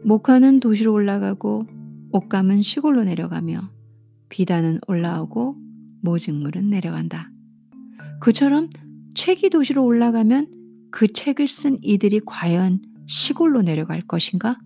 목화는 0.03 0.59
도시로 0.59 0.93
올라가고 0.93 1.65
옷감은 2.11 2.61
시골로 2.61 3.03
내려가며 3.03 3.71
비단은 4.29 4.79
올라오고 4.87 5.55
모직물은 6.01 6.69
내려간다. 6.69 7.31
그처럼 8.19 8.69
책이 9.15 9.49
도시로 9.49 9.85
올라가면 9.85 10.58
그 10.91 11.11
책을 11.11 11.47
쓴 11.47 11.77
이들이 11.81 12.21
과연 12.25 12.81
시골로 13.07 13.61
내려갈 13.61 14.01
것인가? 14.01 14.57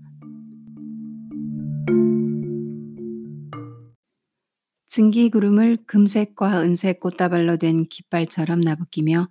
증기구름을 4.90 5.86
금색과 5.88 6.62
은색 6.62 7.00
꽃다발로 7.00 7.58
된 7.58 7.86
깃발처럼 7.90 8.62
나부끼며 8.62 9.28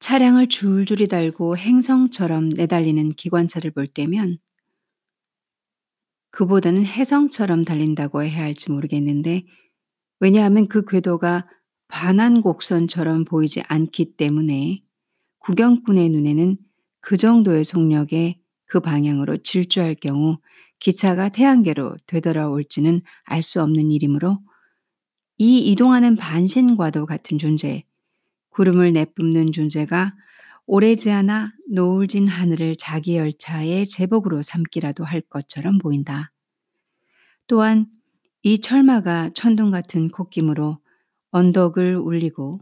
차량을 0.00 0.48
줄줄이 0.48 1.08
달고 1.08 1.56
행성처럼 1.56 2.50
내달리는 2.50 3.10
기관차를 3.12 3.70
볼 3.70 3.86
때면 3.86 4.38
그보다는 6.30 6.84
해성처럼 6.84 7.64
달린다고 7.64 8.22
해야 8.22 8.42
할지 8.42 8.70
모르겠는데 8.70 9.44
왜냐하면 10.20 10.68
그 10.68 10.84
궤도가 10.84 11.48
반환곡선처럼 11.88 13.24
보이지 13.24 13.62
않기 13.66 14.16
때문에 14.16 14.82
구경꾼의 15.40 16.08
눈에는 16.10 16.56
그 17.00 17.16
정도의 17.16 17.64
속력에 17.64 18.40
그 18.66 18.80
방향으로 18.80 19.38
질주할 19.38 19.96
경우 19.96 20.38
기차가 20.78 21.28
태양계로 21.28 21.96
되돌아올지는 22.06 23.02
알 23.24 23.42
수 23.42 23.62
없는 23.62 23.90
일이므로 23.90 24.38
이 25.38 25.58
이동하는 25.70 26.16
반신과도 26.16 27.06
같은 27.06 27.38
존재, 27.38 27.84
구름을 28.50 28.92
내뿜는 28.92 29.52
존재가 29.52 30.14
오래지 30.66 31.10
않아 31.10 31.52
노을진 31.70 32.28
하늘을 32.28 32.76
자기 32.76 33.16
열차의 33.16 33.86
제복으로 33.86 34.42
삼기라도 34.42 35.04
할 35.04 35.20
것처럼 35.22 35.78
보인다. 35.78 36.30
또한 37.46 37.86
이 38.42 38.60
철마가 38.60 39.30
천둥 39.34 39.70
같은 39.70 40.10
콧김으로 40.10 40.78
언덕을 41.30 41.96
울리고 41.96 42.60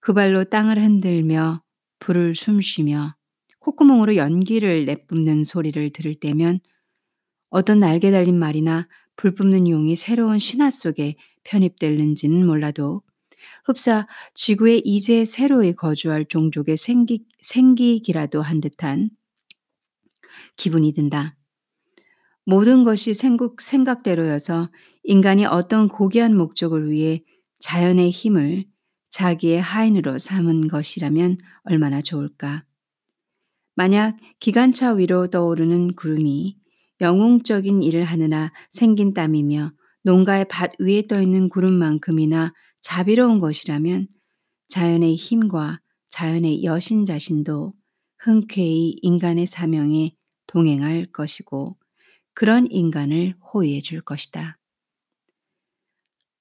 그 0.00 0.12
발로 0.12 0.44
땅을 0.44 0.82
흔들며 0.82 1.62
불을 2.02 2.34
숨쉬며 2.34 3.14
콧구멍으로 3.60 4.16
연기를 4.16 4.84
내뿜는 4.86 5.44
소리를 5.44 5.90
들을 5.90 6.14
때면 6.16 6.58
어떤 7.48 7.78
날개 7.78 8.10
달린 8.10 8.38
말이나 8.38 8.88
불 9.14 9.34
뿜는 9.36 9.68
용이 9.68 9.94
새로운 9.94 10.40
신화 10.40 10.70
속에 10.70 11.14
편입될는지는 11.44 12.44
몰라도 12.44 13.02
흡사 13.64 14.08
지구에 14.34 14.80
이제 14.84 15.24
새로이 15.24 15.74
거주할 15.74 16.24
종족의 16.24 16.76
생기, 16.76 17.24
생기기라도 17.40 18.42
한 18.42 18.60
듯한 18.60 19.10
기분이 20.56 20.92
든다. 20.94 21.36
모든 22.44 22.82
것이 22.82 23.14
생각, 23.14 23.60
생각대로여서 23.60 24.70
인간이 25.04 25.44
어떤 25.46 25.88
고귀한 25.88 26.36
목적을 26.36 26.90
위해 26.90 27.22
자연의 27.60 28.10
힘을 28.10 28.64
자기의 29.12 29.60
하인으로 29.60 30.18
삼은 30.18 30.68
것이라면 30.68 31.36
얼마나 31.64 32.00
좋을까. 32.00 32.64
만약 33.74 34.16
기관차 34.40 34.92
위로 34.92 35.28
떠오르는 35.28 35.94
구름이 35.94 36.56
영웅적인 37.00 37.82
일을 37.82 38.04
하느라 38.04 38.52
생긴 38.70 39.12
땀이며 39.12 39.72
농가의 40.02 40.46
밭 40.48 40.72
위에 40.78 41.06
떠 41.06 41.20
있는 41.20 41.48
구름만큼이나 41.48 42.52
자비로운 42.80 43.38
것이라면 43.38 44.08
자연의 44.68 45.14
힘과 45.14 45.80
자연의 46.08 46.64
여신 46.64 47.04
자신도 47.04 47.74
흔쾌히 48.18 48.96
인간의 49.02 49.46
사명에 49.46 50.12
동행할 50.46 51.06
것이고 51.12 51.76
그런 52.34 52.66
인간을 52.70 53.34
호위해 53.52 53.80
줄 53.80 54.00
것이다. 54.00 54.58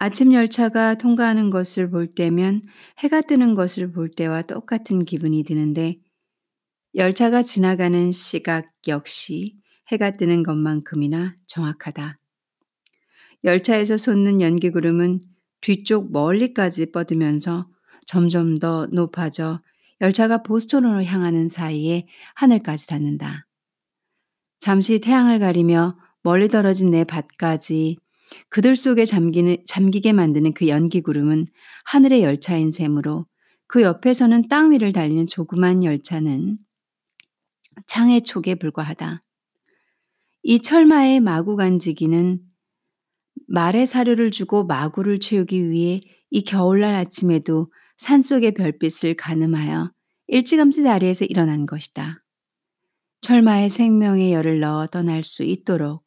아침 0.04 0.34
열차가 0.34 0.96
통과하는 0.96 1.52
것을 1.52 1.92
볼 1.92 2.08
때면 2.08 2.64
해가 2.98 3.22
뜨는 3.22 3.54
것을 3.54 3.92
볼 3.92 4.10
때와 4.10 4.42
똑같은 4.42 5.06
기분이 5.06 5.44
드는데 5.44 6.00
열차가 6.96 7.44
지나가는 7.44 8.12
시각 8.12 8.72
역시 8.88 9.58
해가 9.90 10.10
뜨는 10.14 10.42
것만큼이나 10.42 11.36
정확하다. 11.46 12.18
열차에서 13.44 13.98
솟는 13.98 14.42
연기구름은 14.42 15.20
뒤쪽 15.62 16.12
멀리까지 16.12 16.92
뻗으면서 16.92 17.70
점점 18.08 18.58
더 18.58 18.88
높아져 18.88 19.62
열차가 20.02 20.42
보스턴으로 20.42 21.04
향하는 21.04 21.48
사이에 21.48 22.08
하늘까지 22.34 22.88
닿는다. 22.88 23.46
잠시 24.60 24.98
태양을 24.98 25.38
가리며 25.38 25.96
멀리 26.24 26.48
떨어진 26.50 26.90
내 26.90 27.04
밭까지 27.04 27.98
그들 28.50 28.76
속에 28.76 29.06
잠기는, 29.06 29.58
잠기게 29.66 30.14
만드는 30.14 30.54
그 30.54 30.68
연기구름은 30.68 31.48
하늘의 31.86 32.24
열차인 32.24 32.72
셈으로 32.72 33.26
그 33.68 33.82
옆에서는 33.82 34.48
땅 34.50 34.72
위를 34.72 34.92
달리는 34.92 35.28
조그만 35.28 35.84
열차는 35.84 36.58
창의 37.88 38.22
촉에 38.22 38.56
불과하다. 38.56 39.24
이 40.44 40.60
철마의 40.60 41.20
마구 41.20 41.56
간지기는 41.56 42.40
말의 43.48 43.86
사료를 43.86 44.32
주고 44.32 44.66
마구를 44.66 45.20
채우기 45.20 45.70
위해 45.70 46.02
이 46.30 46.44
겨울날 46.44 46.96
아침에도 46.96 47.72
산속의 47.98 48.54
별빛을 48.54 49.16
가늠하여 49.16 49.92
일찌감치 50.28 50.84
자리에서 50.84 51.26
일어난 51.26 51.66
것이다. 51.66 52.24
철마의 53.22 53.70
생명의 53.70 54.34
열을 54.34 54.60
넣어 54.60 54.88
떠날 54.88 55.24
수 55.24 55.44
있도록 55.44 56.01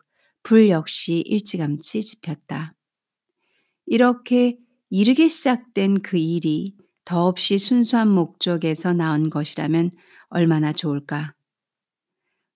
불 0.45 0.69
역시 0.69 1.25
일찌감치 1.27 2.03
지폈다. 2.03 2.75
이렇게 3.87 4.59
이르게 4.91 5.27
시작된 5.27 6.03
그 6.03 6.19
일이 6.19 6.77
더없이 7.05 7.59
순수한 7.59 8.09
목적에서 8.09 8.93
나온 8.93 9.31
것이라면 9.31 9.91
얼마나 10.29 10.73
좋을까. 10.73 11.35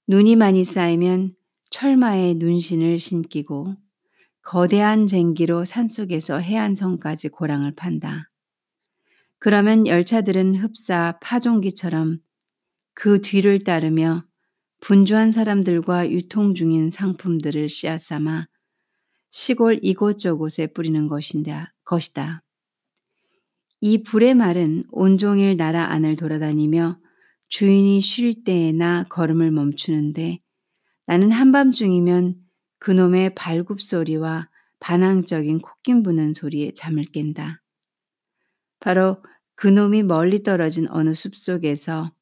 눈이 0.07 0.37
많이 0.37 0.65
쌓이면 0.65 1.35
철마에 1.71 2.35
눈신을 2.35 2.99
신기고 2.99 3.75
거대한 4.43 5.07
쟁기로 5.07 5.65
산속에서 5.65 6.39
해안성까지 6.41 7.31
고랑을 7.31 7.75
판다. 7.75 8.31
그러면 9.39 9.87
열차들은 9.87 10.57
흡사 10.57 11.19
파종기처럼 11.23 12.19
그 12.93 13.23
뒤를 13.23 13.65
따르며 13.65 14.28
분주한 14.81 15.31
사람들과 15.31 16.11
유통 16.11 16.55
중인 16.55 16.91
상품들을 16.91 17.69
씨앗 17.69 18.01
삼아 18.01 18.47
시골 19.31 19.79
이곳저곳에 19.83 20.69
뿌리는 20.69 21.09
것인다, 21.09 21.75
것이다. 21.85 22.43
이 23.81 24.03
불의 24.03 24.35
말은 24.35 24.85
온종일 24.91 25.57
나라 25.57 25.91
안을 25.93 26.17
돌아다니며 26.17 26.99
주인이 27.49 28.01
쉴 28.01 28.45
때에나 28.45 29.05
걸음을 29.09 29.51
멈추는데 29.51 30.41
나는 31.07 31.31
한밤중이면 31.31 32.35
그놈의 32.79 33.35
발굽 33.35 33.81
소리와 33.81 34.49
반항적인 34.81 35.61
콧김 35.61 36.03
부는 36.03 36.35
소리에 36.35 36.73
잠을 36.73 37.05
깬다. 37.05 37.63
바로 38.81 39.23
그놈이 39.55 40.05
멀리 40.05 40.43
떨어진 40.43 40.87
어느 40.89 41.15
숲속에서 41.15 42.13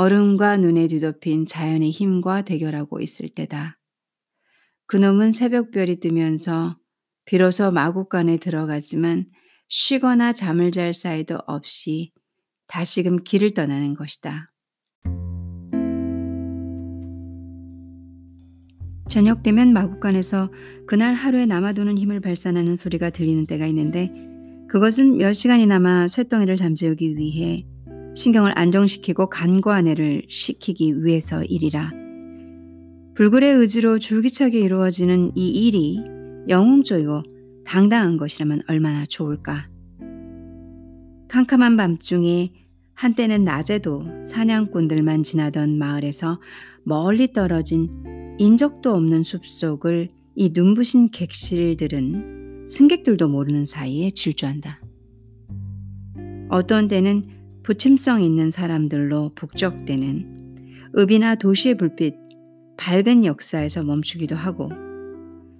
얼음과 0.00 0.56
눈에 0.56 0.86
뒤덮인 0.86 1.44
자연의 1.44 1.90
힘과 1.90 2.40
대결하고 2.40 3.00
있을 3.00 3.28
때다. 3.28 3.78
그놈은 4.86 5.30
새벽별이 5.30 6.00
뜨면서 6.00 6.78
비로소 7.26 7.70
마국간에 7.70 8.38
들어가지만 8.38 9.26
쉬거나 9.68 10.32
잠을 10.32 10.72
잘 10.72 10.94
사이도 10.94 11.40
없이 11.46 12.12
다시금 12.66 13.24
길을 13.24 13.52
떠나는 13.52 13.92
것이다. 13.92 14.50
저녁 19.10 19.42
되면 19.42 19.74
마국간에서 19.74 20.50
그날 20.86 21.12
하루에 21.12 21.44
남아도는 21.44 21.98
힘을 21.98 22.20
발산하는 22.20 22.76
소리가 22.76 23.10
들리는 23.10 23.46
때가 23.46 23.66
있는데 23.66 24.10
그것은 24.70 25.18
몇 25.18 25.34
시간이나마 25.34 26.08
쇳덩이를 26.08 26.56
잠재우기 26.56 27.18
위해 27.18 27.66
신경을 28.14 28.52
안정시키고 28.56 29.28
간과안해를 29.28 30.24
시키기 30.28 31.04
위해서 31.04 31.44
일이라. 31.44 31.92
불굴의 33.14 33.54
의지로 33.54 33.98
줄기차게 33.98 34.60
이루어지는 34.60 35.32
이 35.36 35.66
일이 35.66 36.02
영웅적이고 36.48 37.22
당당한 37.64 38.16
것이라면 38.16 38.62
얼마나 38.66 39.04
좋을까. 39.06 39.68
캄캄한 41.28 41.76
밤중에 41.76 42.52
한때는 42.94 43.44
낮에도 43.44 44.04
사냥꾼들만 44.26 45.22
지나던 45.22 45.78
마을에서 45.78 46.40
멀리 46.82 47.32
떨어진 47.32 47.88
인적도 48.38 48.92
없는 48.92 49.22
숲속을 49.22 50.08
이 50.34 50.50
눈부신 50.52 51.10
객실들은 51.10 52.66
승객들도 52.66 53.28
모르는 53.28 53.64
사이에 53.64 54.10
질주한다. 54.10 54.80
어떤 56.48 56.88
때는 56.88 57.39
부침성 57.62 58.22
있는 58.22 58.50
사람들로 58.50 59.32
북적대는 59.34 60.40
읍이나 60.96 61.36
도시의 61.36 61.76
불빛, 61.76 62.14
밝은 62.76 63.24
역사에서 63.24 63.82
멈추기도 63.82 64.34
하고, 64.34 64.70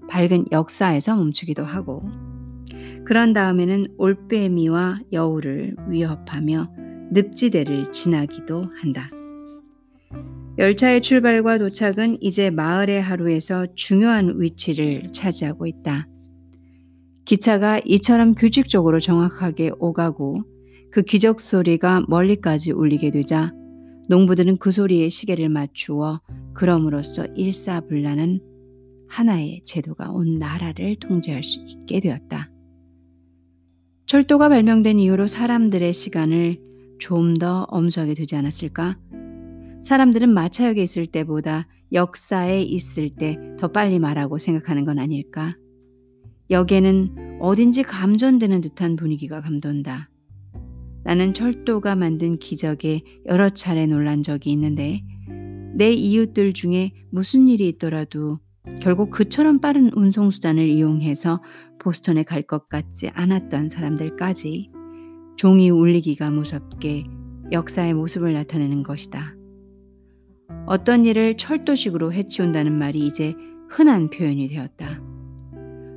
밝은 0.08 0.46
역사에서 0.50 1.16
멈추기도 1.16 1.64
하고, 1.64 2.10
그런 3.04 3.32
다음에는 3.32 3.86
올빼미와 3.98 5.00
여우를 5.12 5.76
위협하며 5.88 6.72
늪지대를 7.12 7.92
지나기도 7.92 8.64
한다. 8.80 9.10
열차의 10.58 11.00
출발과 11.00 11.58
도착은 11.58 12.18
이제 12.20 12.50
마을의 12.50 13.00
하루에서 13.00 13.66
중요한 13.74 14.40
위치를 14.40 15.04
차지하고 15.12 15.66
있다. 15.66 16.06
기차가 17.24 17.80
이처럼 17.84 18.34
규칙적으로 18.34 19.00
정확하게 19.00 19.72
오가고 19.78 20.42
그 20.90 21.02
기적 21.02 21.40
소리가 21.40 22.04
멀리까지 22.08 22.72
울리게 22.72 23.10
되자 23.10 23.52
농부들은 24.08 24.58
그 24.58 24.72
소리에 24.72 25.08
시계를 25.08 25.48
맞추어 25.48 26.20
그럼으로써 26.52 27.26
일사불란한 27.36 28.40
하나의 29.08 29.62
제도가 29.64 30.10
온 30.10 30.38
나라를 30.38 30.96
통제할 30.96 31.42
수 31.44 31.60
있게 31.66 32.00
되었다. 32.00 32.50
철도가 34.06 34.48
발명된 34.48 34.98
이후로 34.98 35.26
사람들의 35.28 35.92
시간을 35.92 36.58
좀 36.98 37.34
더 37.38 37.64
엄수하게 37.68 38.14
되지 38.14 38.36
않았을까? 38.36 38.98
사람들은 39.82 40.28
마차역에 40.28 40.82
있을 40.82 41.06
때보다 41.06 41.66
역사에 41.92 42.62
있을 42.62 43.10
때 43.10 43.38
더 43.58 43.68
빨리 43.68 43.98
말하고 43.98 44.38
생각하는 44.38 44.84
건 44.84 44.98
아닐까? 44.98 45.56
여기에는 46.50 47.38
어딘지 47.40 47.82
감전되는 47.84 48.60
듯한 48.60 48.96
분위기가 48.96 49.40
감돈다. 49.40 50.10
나는 51.04 51.34
철도가 51.34 51.96
만든 51.96 52.36
기적에 52.38 53.02
여러 53.26 53.50
차례 53.50 53.86
놀란 53.86 54.22
적이 54.22 54.52
있는데 54.52 55.02
내 55.74 55.90
이웃들 55.92 56.52
중에 56.52 56.92
무슨 57.10 57.48
일이 57.48 57.68
있더라도 57.68 58.38
결국 58.80 59.10
그처럼 59.10 59.60
빠른 59.60 59.90
운송수단을 59.94 60.68
이용해서 60.68 61.42
보스턴에 61.78 62.22
갈 62.24 62.42
것 62.42 62.68
같지 62.68 63.10
않았던 63.14 63.68
사람들까지 63.68 64.70
종이 65.36 65.70
울리기가 65.70 66.30
무섭게 66.30 67.04
역사의 67.52 67.94
모습을 67.94 68.34
나타내는 68.34 68.82
것이다. 68.82 69.34
어떤 70.66 71.06
일을 71.06 71.36
철도식으로 71.36 72.12
해치운다는 72.12 72.76
말이 72.78 73.00
이제 73.00 73.34
흔한 73.68 74.10
표현이 74.10 74.48
되었다. 74.48 75.00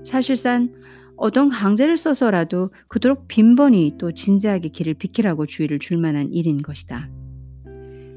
사실상 0.05 0.71
어떤 1.15 1.49
강제를 1.49 1.97
써서라도 1.97 2.71
그토록 2.87 3.27
빈번히 3.27 3.93
또 3.97 4.11
진지하게 4.11 4.69
길을 4.69 4.95
비키라고 4.95 5.45
주의를 5.45 5.79
줄 5.79 5.97
만한 5.97 6.31
일인 6.31 6.57
것이다. 6.57 7.09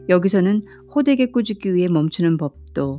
여기서는 0.09 0.65
호되게 0.95 1.27
꾸짖기 1.27 1.75
위해 1.75 1.89
멈추는 1.89 2.37
법도 2.37 2.99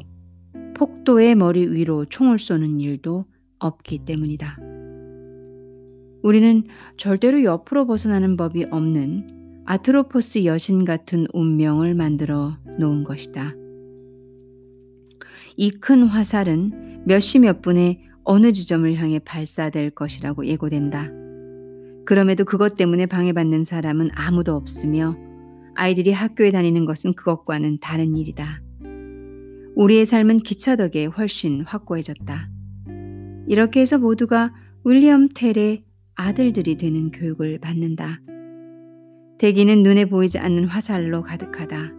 폭도의 0.76 1.36
머리 1.36 1.68
위로 1.68 2.06
총을 2.06 2.38
쏘는 2.38 2.80
일도 2.80 3.26
없기 3.60 4.00
때문이다. 4.06 4.58
우리는 6.22 6.64
절대로 6.98 7.44
옆으로 7.44 7.88
벗어나는 7.88 8.38
법이 8.38 8.66
없는 8.70 9.64
아트로포스 9.66 10.46
여신 10.46 10.86
같은 10.86 11.28
운명을 11.34 11.96
만들어 11.96 12.58
놓은 12.80 13.04
것이다. 13.04 13.54
이 15.58 15.72
큰 15.80 16.04
화살은 16.04 17.04
몇시 17.06 17.40
몇 17.40 17.62
분에 17.62 18.07
어느 18.30 18.52
지점을 18.52 18.94
향해 18.96 19.20
발사될 19.20 19.92
것이라고 19.92 20.46
예고된다. 20.48 21.10
그럼에도 22.06 22.44
그것 22.44 22.76
때문에 22.76 23.06
방해받는 23.06 23.64
사람은 23.64 24.10
아무도 24.14 24.54
없으며 24.54 25.16
아이들이 25.76 26.12
학교에 26.12 26.52
다니는 26.52 26.84
것은 26.84 27.14
그것과는 27.14 27.78
다른 27.80 28.18
일이다. 28.18 28.62
우리의 29.76 30.04
삶은 30.04 30.40
기차 30.40 30.76
덕에 30.76 31.06
훨씬 31.06 31.62
확고해졌다. 31.62 32.50
이렇게 33.48 33.80
해서 33.80 33.98
모두가 33.98 34.54
윌리엄 34.84 35.30
텔의 35.30 35.86
아들들이 36.16 36.76
되는 36.76 37.12
교육을 37.12 37.60
받는다. 37.60 38.20
대기는 39.38 39.84
눈에 39.84 40.04
보이지 40.04 40.38
않는 40.38 40.66
화살로 40.66 41.24
가득하다. 41.24 41.94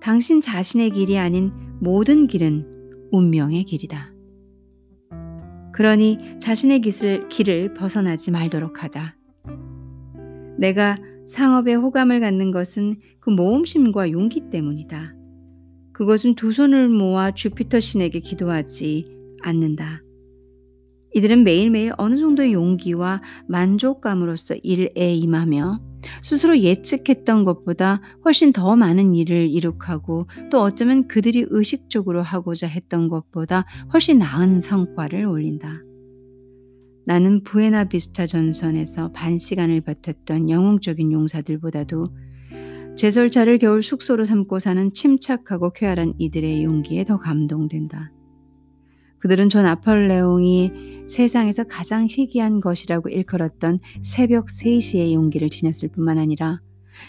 당신 0.00 0.40
자신의 0.40 0.90
길이 0.90 1.18
아닌 1.18 1.52
모든 1.78 2.26
길은 2.26 2.66
운명의 3.12 3.62
길이다. 3.62 4.09
그러니 5.80 6.18
자신의 6.38 6.82
길을, 6.82 7.30
길을 7.30 7.72
벗어나지 7.72 8.30
말도록 8.30 8.84
하자. 8.84 9.14
내가 10.58 10.98
상업에 11.26 11.72
호감을 11.72 12.20
갖는 12.20 12.50
것은 12.50 12.96
그 13.18 13.30
모험심과 13.30 14.10
용기 14.10 14.50
때문이다. 14.50 15.14
그것은 15.94 16.34
두 16.34 16.52
손을 16.52 16.90
모아 16.90 17.30
주피터 17.30 17.80
신에게 17.80 18.20
기도하지 18.20 19.06
않는다. 19.40 20.02
이들은 21.14 21.44
매일매일 21.44 21.94
어느 21.96 22.18
정도의 22.18 22.52
용기와 22.52 23.22
만족감으로써 23.48 24.56
일에 24.62 25.14
임하며 25.14 25.80
스스로 26.22 26.58
예측했던 26.58 27.44
것보다 27.44 28.00
훨씬 28.24 28.52
더 28.52 28.76
많은 28.76 29.14
일을 29.14 29.48
이룩하고 29.48 30.26
또 30.50 30.60
어쩌면 30.60 31.08
그들이 31.08 31.46
의식적으로 31.48 32.22
하고자 32.22 32.66
했던 32.66 33.08
것보다 33.08 33.64
훨씬 33.92 34.18
나은 34.18 34.62
성과를 34.62 35.26
올린다. 35.26 35.82
나는 37.06 37.42
부에나비스타 37.42 38.26
전선에서 38.26 39.12
반 39.12 39.38
시간을 39.38 39.80
버텼던 39.80 40.50
영웅적인 40.50 41.10
용사들보다도 41.10 42.06
제설차를 42.96 43.58
겨울 43.58 43.82
숙소로 43.82 44.24
삼고 44.24 44.58
사는 44.58 44.92
침착하고 44.92 45.72
쾌활한 45.72 46.14
이들의 46.18 46.64
용기에 46.64 47.04
더 47.04 47.18
감동된다. 47.18 48.12
그들은 49.20 49.48
전 49.48 49.66
아폴레옹이 49.66 51.04
세상에서 51.06 51.64
가장 51.64 52.06
희귀한 52.06 52.60
것이라고 52.60 53.08
일컬었던 53.10 53.78
새벽 54.02 54.46
3시의 54.46 55.12
용기를 55.12 55.50
지녔을 55.50 55.90
뿐만 55.92 56.18
아니라 56.18 56.60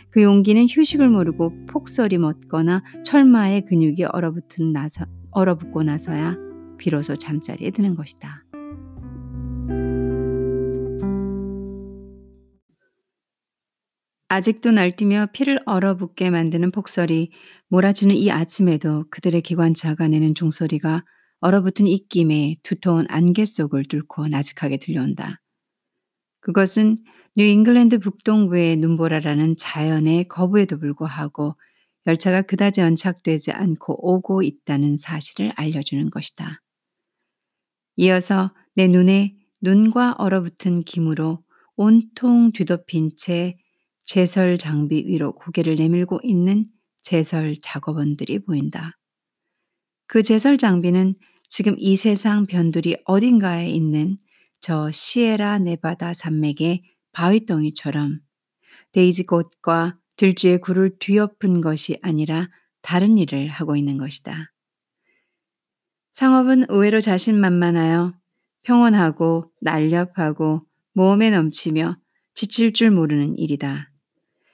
그 0.10 0.22
용기는 0.22 0.66
휴식을 0.70 1.10
모르고 1.10 1.66
폭설이 1.68 2.18
멎거나 2.18 2.84
철마의 3.04 3.66
근육이 3.66 4.04
얼어붙은 4.04 4.72
나서, 4.72 5.06
얼어붙고 5.32 5.84
나서야 5.84 6.38
비로소 6.78 7.16
잠자리에 7.16 7.72
드는 7.72 7.96
것이다. 7.96 8.44
아직도 14.30 14.72
날뛰며 14.72 15.28
피를 15.34 15.60
얼어붙게 15.66 16.30
만드는 16.30 16.72
폭설이 16.72 17.32
몰아치는 17.68 18.16
이 18.16 18.32
아침에도 18.32 19.06
그들의 19.10 19.42
기관차가 19.42 20.08
내는 20.08 20.36
종소리가 20.36 21.04
얼어붙은 21.42 21.88
입김에 21.88 22.58
두터운 22.64 23.06
안개 23.10 23.46
속을 23.46 23.86
뚫고 23.86 24.28
나직하게 24.28 24.78
들려온다. 24.78 25.42
그것은 26.40 27.04
뉴 27.36 27.44
잉글랜드 27.44 28.00
북동부의 28.00 28.78
눈보라라는 28.78 29.58
자연의 29.58 30.28
거부에도 30.28 30.78
불구하고 30.78 31.56
열차가 32.08 32.42
그다지 32.44 32.82
연착되지 32.82 33.52
않고 33.52 34.08
오고 34.08 34.44
있다는 34.44 34.98
사실을 34.98 35.52
알려주는 35.56 36.10
것이다. 36.10 36.62
이어서 37.98 38.54
내 38.76 38.88
눈에 38.88 39.36
눈과 39.62 40.16
얼어붙은 40.18 40.84
김으로 40.84 41.44
온통 41.76 42.52
뒤덮인 42.52 43.12
채 43.18 43.58
제설 44.06 44.58
장비 44.58 45.04
위로 45.08 45.34
고개를 45.34 45.76
내밀고 45.76 46.20
있는 46.24 46.66
제설 47.02 47.56
작업원들이 47.62 48.40
보인다. 48.40 48.98
그 50.08 50.24
제설 50.24 50.58
장비는 50.58 51.16
지금 51.54 51.76
이 51.78 51.98
세상 51.98 52.46
변두리 52.46 52.96
어딘가에 53.04 53.68
있는 53.68 54.18
저 54.62 54.90
시에라 54.90 55.58
네바다 55.58 56.14
산맥의 56.14 56.82
바위덩이처럼 57.12 58.22
데이지 58.94 59.26
꽃과 59.26 59.98
들쥐의 60.16 60.62
굴을 60.62 60.96
뒤엎은 61.00 61.60
것이 61.60 62.00
아니라 62.02 62.48
다른 62.82 63.18
일을 63.18 63.50
하고 63.50 63.76
있는 63.76 63.98
것이다. 63.98 64.54
상업은 66.14 66.68
의외로 66.70 67.02
자신만만하여 67.02 68.14
평온하고 68.64 69.52
날렵하고 69.60 70.62
모험에 70.94 71.32
넘치며 71.32 71.98
지칠 72.34 72.72
줄 72.72 72.92
모르는 72.92 73.38
일이다. 73.38 73.92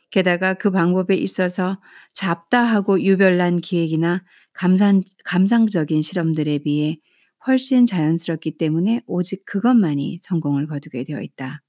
게다가 0.10 0.55
그 0.55 0.71
방법에 0.71 1.13
있어서 1.13 1.79
잡다하고 2.13 3.03
유별난 3.03 3.62
기획이나 3.62 4.23
감상, 4.57 5.03
감상적인 5.23 6.01
실험들에 6.01 6.57
비해 6.59 6.97
훨씬 7.45 7.85
자연스럽기 7.85 8.57
때문에 8.57 9.01
오직 9.05 9.45
그것만이 9.45 10.17
성공을 10.23 10.65
거두게 10.65 11.03
되어 11.03 11.21
있다. 11.21 11.61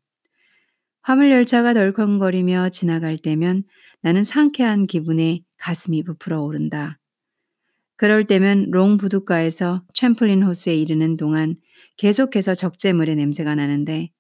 화물열차가 1.03 1.75
덜컹거리며 1.75 2.71
지나갈 2.71 3.19
때면 3.19 3.65
나는 4.01 4.25
상쾌한 4.25 4.87
기분에 4.87 5.41
가슴이 5.59 6.03
부풀어 6.03 6.41
오른다. 6.41 6.99
그럴 7.97 8.25
때면 8.25 8.71
롱 8.71 8.97
부둣가에서 8.97 9.85
챔플린 9.93 10.43
호수에 10.43 10.75
이르는 10.75 11.19
동안 11.19 11.57
계속해서 11.99 12.55
적재물의 12.55 13.17
냄새가 13.17 13.55
나는데 13.55 14.11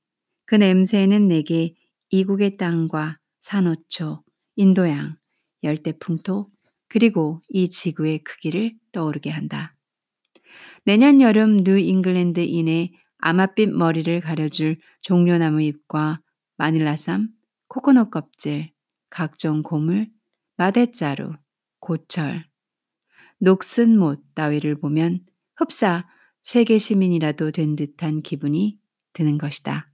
그 0.44 0.56
냄새는 0.56 1.28
내게 1.28 1.74
이국의 2.10 2.58
땅과 2.58 3.18
산호초, 3.40 4.24
인도양, 4.56 5.16
열대풍토, 5.62 6.50
그리고 6.88 7.42
이 7.48 7.68
지구의 7.68 8.20
크기를 8.24 8.74
떠오르게 8.92 9.30
한다. 9.30 9.74
내년 10.84 11.20
여름 11.20 11.58
뉴 11.58 11.78
잉글랜드인의 11.78 12.92
아마빛 13.18 13.70
머리를 13.70 14.20
가려줄 14.20 14.78
종려나무 15.02 15.60
잎과 15.62 16.20
마닐라삼, 16.56 17.28
코코넛 17.68 18.10
껍질, 18.10 18.72
각종 19.10 19.62
고물, 19.62 20.08
마대자루, 20.56 21.34
고철, 21.80 22.44
녹슨 23.38 23.98
못 23.98 24.22
따위를 24.34 24.80
보면 24.80 25.20
흡사 25.56 26.08
세계 26.42 26.78
시민이라도 26.78 27.50
된 27.50 27.76
듯한 27.76 28.22
기분이 28.22 28.78
드는 29.12 29.38
것이다. 29.38 29.87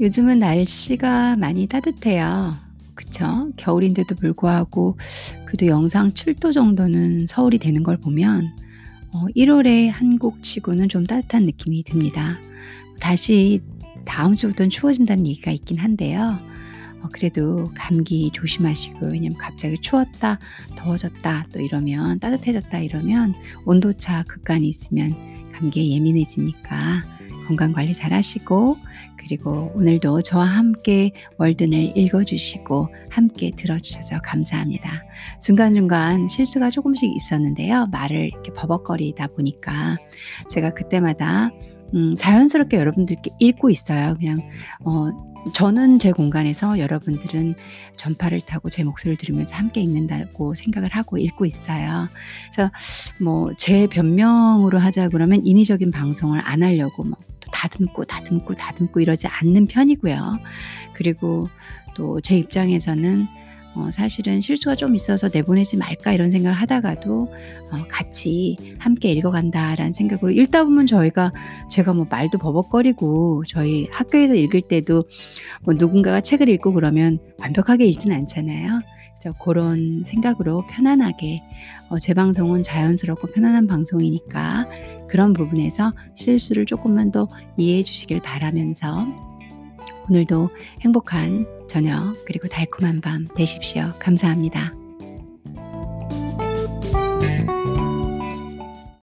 요즘은 0.00 0.38
날씨가 0.38 1.36
많이 1.36 1.66
따뜻해요. 1.66 2.54
그쵸? 2.94 3.50
겨울인데도 3.56 4.14
불구하고 4.14 4.96
그래도 5.44 5.66
영상 5.66 6.10
7도 6.12 6.52
정도는 6.52 7.26
서울이 7.26 7.58
되는 7.58 7.82
걸 7.82 7.96
보면 7.96 8.52
어, 9.12 9.26
1월에 9.34 9.88
한국 9.90 10.42
치고는 10.42 10.88
좀 10.88 11.06
따뜻한 11.06 11.46
느낌이 11.46 11.82
듭니다. 11.82 12.38
다시 13.00 13.60
다음 14.04 14.34
주부터는 14.34 14.70
추워진다는 14.70 15.26
얘기가 15.26 15.50
있긴 15.50 15.78
한데요. 15.78 16.38
어, 17.00 17.08
그래도 17.12 17.70
감기 17.74 18.30
조심하시고 18.32 19.06
왜냐면 19.06 19.36
갑자기 19.36 19.78
추웠다 19.80 20.38
더워졌다 20.76 21.46
또 21.52 21.60
이러면 21.60 22.20
따뜻해졌다 22.20 22.78
이러면 22.78 23.34
온도차 23.64 24.24
극간이 24.24 24.68
있으면 24.68 25.14
감기에 25.52 25.88
예민해지니까 25.90 27.17
건강 27.48 27.72
관리 27.72 27.94
잘 27.94 28.12
하시고 28.12 28.76
그리고 29.16 29.72
오늘도 29.74 30.20
저와 30.20 30.44
함께 30.44 31.12
월든을 31.38 31.96
읽어주시고 31.96 32.94
함께 33.08 33.50
들어주셔서 33.56 34.20
감사합니다. 34.22 35.02
중간중간 35.40 36.28
실수가 36.28 36.68
조금씩 36.70 37.10
있었는데요. 37.10 37.86
말을 37.86 38.26
이렇게 38.26 38.52
버벅거리다 38.52 39.28
보니까 39.28 39.96
제가 40.50 40.70
그때마다 40.74 41.50
음, 41.94 42.14
자연스럽게 42.18 42.76
여러분들께 42.76 43.30
읽고 43.38 43.70
있어요. 43.70 44.14
그냥 44.18 44.38
어, 44.84 45.08
저는 45.52 45.98
제 45.98 46.12
공간에서 46.12 46.78
여러분들은 46.78 47.54
전파를 47.96 48.40
타고 48.42 48.70
제 48.70 48.84
목소리를 48.84 49.16
들으면서 49.16 49.56
함께 49.56 49.80
읽는다고 49.80 50.54
생각을 50.54 50.90
하고 50.90 51.16
읽고 51.18 51.46
있어요. 51.46 52.08
그래서 52.52 52.70
뭐 53.20 53.52
제 53.56 53.86
변명으로 53.86 54.78
하자 54.78 55.08
그러면 55.08 55.44
인위적인 55.46 55.90
방송을 55.90 56.40
안 56.44 56.62
하려고 56.62 57.04
뭐 57.04 57.16
다듬고 57.52 58.04
다듬고 58.04 58.54
다듬고 58.54 59.00
이러지 59.00 59.26
않는 59.28 59.66
편이고요. 59.66 60.38
그리고 60.94 61.48
또 61.94 62.20
제 62.20 62.36
입장에서는 62.36 63.26
어, 63.74 63.90
사실은 63.92 64.40
실수가 64.40 64.76
좀 64.76 64.94
있어서 64.94 65.28
내보내지 65.32 65.76
말까 65.76 66.12
이런 66.12 66.30
생각을 66.30 66.56
하다가도 66.56 67.32
어, 67.70 67.84
같이 67.88 68.56
함께 68.78 69.12
읽어간다라는 69.12 69.92
생각으로 69.92 70.32
읽다 70.32 70.64
보면 70.64 70.86
저희가 70.86 71.32
제가 71.70 71.94
뭐 71.94 72.06
말도 72.08 72.38
버벅거리고 72.38 73.44
저희 73.46 73.88
학교에서 73.92 74.34
읽을 74.34 74.62
때도 74.62 75.04
뭐 75.62 75.74
누군가가 75.74 76.20
책을 76.20 76.48
읽고 76.48 76.72
그러면 76.72 77.18
완벽하게 77.38 77.86
읽진 77.86 78.12
않잖아요. 78.12 78.80
그래서 79.20 79.36
그런 79.38 80.04
생각으로 80.06 80.64
편안하게 80.68 81.42
어, 81.90 81.98
제 81.98 82.14
방송은 82.14 82.62
자연스럽고 82.62 83.28
편안한 83.28 83.66
방송이니까 83.66 84.68
그런 85.08 85.32
부분에서 85.32 85.92
실수를 86.14 86.66
조금만 86.66 87.10
더 87.10 87.28
이해해 87.56 87.82
주시길 87.82 88.20
바라면서 88.20 89.27
오늘도 90.10 90.50
행복한 90.80 91.46
저녁 91.68 92.16
그리고 92.26 92.48
달콤한 92.48 93.00
밤 93.00 93.28
되십시오. 93.34 93.92
감사합니다. 93.98 94.77